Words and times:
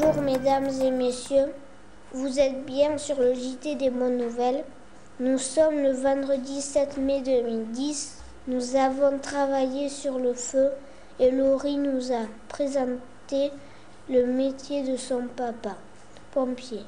Bonjour 0.00 0.22
mesdames 0.22 0.68
et 0.82 0.90
messieurs, 0.90 1.52
vous 2.12 2.38
êtes 2.38 2.64
bien 2.64 2.96
sur 2.96 3.20
le 3.20 3.34
JT 3.34 3.74
des 3.74 3.90
bonnes 3.90 4.16
nouvelles. 4.16 4.64
Nous 5.18 5.36
sommes 5.36 5.82
le 5.82 5.92
vendredi 5.92 6.62
7 6.62 6.96
mai 6.96 7.20
2010. 7.20 8.16
Nous 8.48 8.76
avons 8.76 9.18
travaillé 9.18 9.88
sur 9.88 10.18
le 10.18 10.32
feu 10.32 10.70
et 11.18 11.30
Laurie 11.30 11.76
nous 11.76 12.12
a 12.12 12.22
présenté 12.48 13.50
le 14.08 14.24
métier 14.26 14.84
de 14.84 14.96
son 14.96 15.26
papa, 15.36 15.76
pompier. 16.32 16.84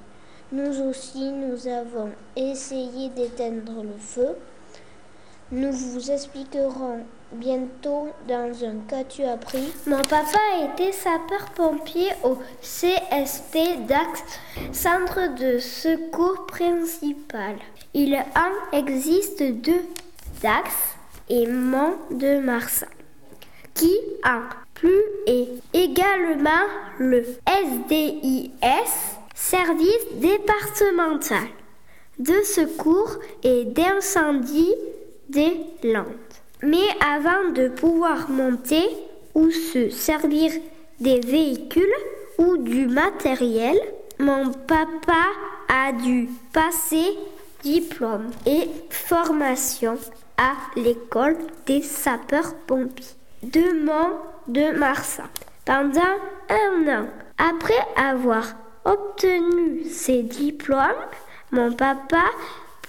Nous 0.50 0.80
aussi, 0.80 1.32
nous 1.32 1.66
avons 1.68 2.10
essayé 2.36 3.10
d'éteindre 3.10 3.82
le 3.82 3.98
feu. 3.98 4.36
Nous 5.50 5.72
vous 5.72 6.10
expliquerons 6.10 7.00
bientôt 7.34 8.08
dans 8.28 8.52
un 8.64 8.76
qu'as-tu 8.88 9.24
appris. 9.24 9.72
Mon 9.86 10.02
papa 10.02 10.38
était 10.64 10.92
sapeur-pompier 10.92 12.10
au 12.24 12.38
CSP 12.60 13.86
Dax, 13.86 14.22
centre 14.72 15.34
de 15.34 15.58
secours 15.58 16.46
principal. 16.46 17.56
Il 17.94 18.14
en 18.14 18.76
existe 18.76 19.42
deux, 19.42 19.84
Dax 20.42 20.70
et 21.28 21.46
Mont 21.46 21.96
de 22.10 22.38
Marsan, 22.38 22.86
qui 23.74 23.94
en 24.24 24.42
plus 24.74 25.02
est 25.26 25.48
également 25.72 26.50
le 26.98 27.24
SDIS, 27.46 28.50
service 29.34 30.06
départemental 30.16 31.48
de 32.18 32.42
secours 32.42 33.18
et 33.42 33.64
d'incendie 33.64 34.74
des 35.28 35.56
Landes. 35.82 36.06
Mais 36.62 36.88
avant 37.00 37.50
de 37.50 37.68
pouvoir 37.68 38.30
monter 38.30 38.88
ou 39.34 39.50
se 39.50 39.90
servir 39.90 40.52
des 41.00 41.20
véhicules 41.20 41.82
ou 42.38 42.56
du 42.58 42.86
matériel, 42.86 43.78
mon 44.18 44.52
papa 44.52 45.24
a 45.68 45.92
dû 45.92 46.28
passer 46.52 47.18
diplôme 47.62 48.30
et 48.46 48.68
formation 48.90 49.98
à 50.36 50.52
l'école 50.76 51.36
des 51.66 51.82
sapeurs-pompiers 51.82 53.16
de 53.42 53.84
Mont 53.84 54.18
de 54.48 54.76
Marsan 54.78 55.24
pendant 55.64 56.00
un 56.48 57.02
an. 57.02 57.06
Après 57.38 57.86
avoir 57.96 58.44
obtenu 58.84 59.84
ses 59.88 60.22
diplômes, 60.22 60.78
mon 61.50 61.72
papa 61.72 62.24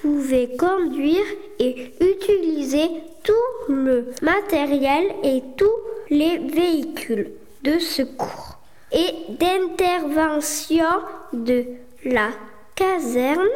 pouvait 0.04 0.50
conduire 0.60 1.24
et 1.60 1.94
utiliser 2.02 2.90
tout 3.24 3.72
le 3.74 4.12
matériel 4.22 5.06
et 5.24 5.42
tous 5.56 5.72
les 6.10 6.40
véhicules 6.40 7.32
de 7.64 7.80
secours 7.80 8.58
et 8.92 9.14
d'intervention 9.30 10.90
de 11.32 11.64
la 12.04 12.32
caserne. 12.76 13.48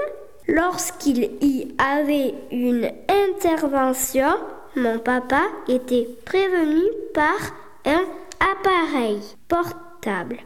Lorsqu'il 0.48 1.32
y 1.42 1.76
avait 1.78 2.34
une 2.50 2.90
intervention, 3.10 4.38
mon 4.78 5.00
papa 5.00 5.42
était 5.68 6.08
prévenu 6.24 6.84
par 7.14 7.38
un 7.86 8.06
appareil 8.40 9.20
portable 9.50 10.38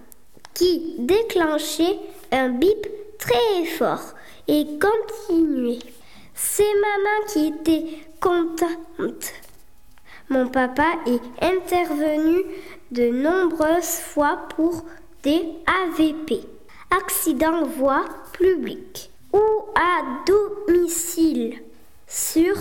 qui 0.55 0.95
déclenchait 0.97 1.99
un 2.31 2.49
bip 2.49 2.88
très 3.19 3.66
fort 3.66 4.16
et 4.52 4.67
continuait. 4.80 5.80
C'est 6.35 6.63
maman 6.63 7.25
qui 7.27 7.47
était 7.47 7.99
contente. 8.19 9.34
Mon 10.29 10.47
papa 10.50 10.88
est 11.07 11.44
intervenu 11.44 12.44
de 12.91 13.09
nombreuses 13.09 14.00
fois 14.00 14.47
pour 14.56 14.84
des 15.23 15.41
AVP, 15.66 16.41
accidents 16.89 17.63
voie 17.66 18.03
publique, 18.34 19.09
ou 19.31 19.41
à 19.75 20.01
domicile, 20.28 21.62
sur 22.07 22.56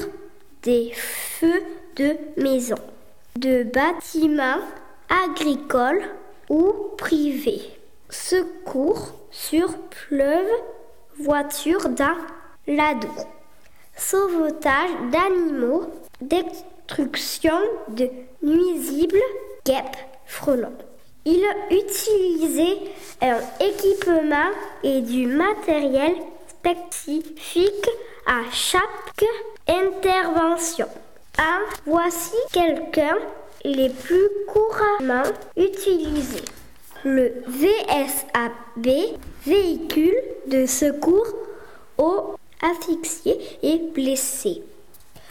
des 0.62 0.92
feux 0.94 1.62
de 1.96 2.16
maison, 2.40 2.78
de 3.36 3.64
bâtiments 3.64 4.62
agricoles 5.08 6.04
ou 6.48 6.72
privés, 6.96 7.62
secours 8.08 9.12
sur 9.32 9.76
pleuve, 10.08 10.50
voiture 11.22 11.88
dans 11.90 12.16
l'ado, 12.66 13.08
sauvetage 13.96 14.90
d'animaux, 15.12 15.86
destruction 16.20 17.58
de 17.88 18.08
nuisibles, 18.42 19.20
guêpes, 19.64 19.96
frelons. 20.26 20.72
Il 21.24 21.44
utilisait 21.70 22.78
un 23.20 23.38
équipement 23.60 24.50
et 24.82 25.02
du 25.02 25.26
matériel 25.26 26.14
spécifique 26.48 27.90
à 28.26 28.42
chaque 28.52 29.24
intervention. 29.68 30.88
En 31.38 31.60
voici 31.86 32.36
quelqu'un 32.52 33.16
les 33.64 33.90
plus 33.90 34.28
couramment 34.48 35.30
utilisés. 35.56 36.44
Le 37.04 37.32
VSAB, 37.46 38.86
véhicule 39.46 40.20
de 40.48 40.66
secours 40.66 41.34
aux 41.96 42.34
asphyxiés 42.60 43.38
et 43.62 43.78
blessés. 43.94 44.62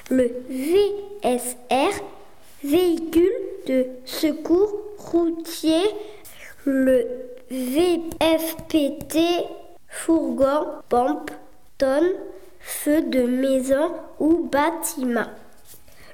Le 0.10 0.32
VSR, 0.50 2.02
véhicule 2.64 3.32
de 3.68 3.86
secours 4.06 4.74
routier. 4.98 5.84
Le 6.66 7.06
VFPT, 7.52 9.18
fourgon, 9.88 10.66
pompe, 10.90 11.30
tonne, 11.78 12.14
feu 12.60 13.04
de 13.04 13.22
maison 13.22 13.92
ou 14.20 14.50
bâtiment. 14.52 15.28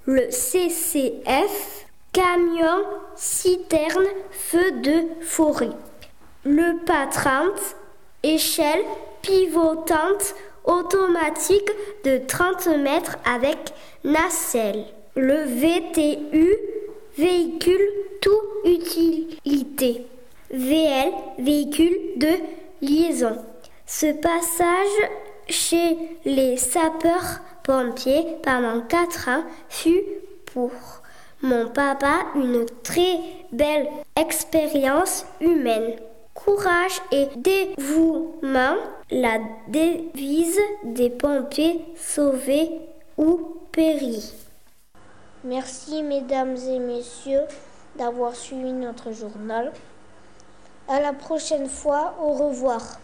Le 0.05 0.29
CCF, 0.29 1.84
camion, 2.15 2.85
citerne, 3.17 4.07
feu 4.31 4.71
de 4.81 5.03
forêt. 5.21 5.71
Le 6.45 6.79
PA30, 6.85 7.75
échelle 8.23 8.85
pivotante 9.21 10.33
automatique 10.63 11.69
de 12.05 12.21
30 12.25 12.67
mètres 12.77 13.17
avec 13.25 13.57
nacelle. 14.05 14.85
Le 15.17 15.43
VTU, 15.43 16.55
véhicule 17.17 17.89
tout 18.21 18.41
utilité. 18.63 20.07
VL, 20.51 21.11
véhicule 21.37 21.97
de 22.15 22.31
liaison. 22.81 23.37
Ce 23.85 24.13
passage 24.13 25.09
chez 25.49 25.97
les 26.23 26.55
sapeurs-pompiers 26.55 28.25
pendant 28.41 28.79
4 28.81 29.29
ans 29.29 29.43
fut 29.67 30.03
pour 30.53 30.71
mon 31.45 31.67
papa 31.67 32.25
une 32.35 32.65
très 32.83 33.19
belle 33.51 33.87
expérience 34.15 35.25
humaine. 35.39 35.93
Courage 36.33 36.99
et 37.11 37.27
dévouement, 37.37 38.75
la 39.11 39.37
devise 39.67 40.59
des 40.83 41.09
pompiers 41.09 41.85
sauvés 41.95 42.71
ou 43.17 43.57
péris. 43.71 44.33
Merci 45.43 46.01
mesdames 46.01 46.57
et 46.57 46.79
messieurs 46.79 47.45
d'avoir 47.95 48.35
suivi 48.35 48.73
notre 48.73 49.11
journal. 49.11 49.71
À 50.87 50.99
la 50.99 51.13
prochaine 51.13 51.69
fois, 51.69 52.15
au 52.21 52.33
revoir. 52.33 52.99